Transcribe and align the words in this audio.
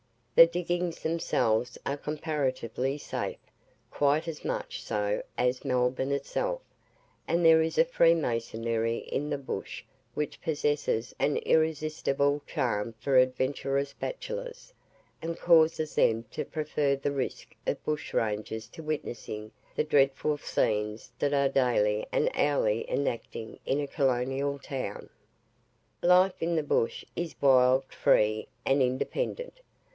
The 0.33 0.47
diggings 0.47 1.03
themselves 1.03 1.77
are 1.85 1.97
comparatively 1.97 2.97
safe 2.97 3.37
quite 3.91 4.27
as 4.27 4.43
much 4.43 4.81
so 4.81 5.21
as 5.37 5.63
Melbourne 5.63 6.11
itself 6.11 6.61
and 7.27 7.45
there 7.45 7.61
is 7.61 7.77
a 7.77 7.85
freemasonry 7.85 8.99
in 8.99 9.29
the 9.29 9.37
bush 9.37 9.83
which 10.15 10.41
possesses 10.41 11.13
an 11.19 11.37
irresistible 11.37 12.41
charm 12.47 12.95
for 12.99 13.19
adventurous 13.19 13.93
bachelors, 13.93 14.73
and 15.21 15.37
causes 15.37 15.93
them 15.93 16.23
to 16.31 16.45
prefer 16.45 16.95
the 16.95 17.11
risk 17.11 17.53
of 17.67 17.83
bushrangers 17.85 18.67
to 18.69 18.81
witnessing 18.81 19.51
the 19.75 19.83
dreadful 19.83 20.39
scenes 20.39 21.11
that 21.19 21.33
are 21.35 21.49
daily 21.49 22.07
and 22.11 22.31
hourly 22.33 22.89
enacting 22.89 23.59
in 23.67 23.79
a 23.79 23.85
colonial 23.85 24.57
town. 24.57 25.11
Life 26.01 26.41
in 26.41 26.55
the 26.55 26.63
bush 26.63 27.05
is 27.15 27.35
wild, 27.39 27.85
free 27.93 28.47
and 28.65 28.81
independent. 28.81 29.59